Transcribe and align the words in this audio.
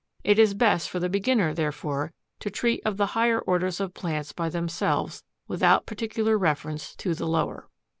It 0.23 0.39
is 0.39 0.55
best 0.55 0.89
for 0.89 0.99
the 0.99 1.09
beginner, 1.09 1.53
therefore, 1.53 2.11
to 2.39 2.49
treat 2.49 2.81
of 2.83 2.97
the 2.97 3.05
higher 3.13 3.37
orders 3.37 3.79
of 3.79 3.93
plants 3.93 4.31
by 4.31 4.49
themselves, 4.49 5.23
without 5.47 5.85
particular 5.85 6.39
reference 6.39 6.95
to 6.95 7.13
the 7.13 7.27
lower. 7.27 7.69